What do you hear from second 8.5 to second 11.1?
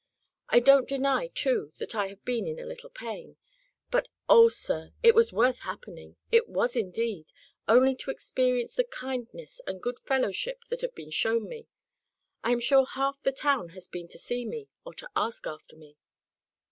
the kindness and good fellowship that have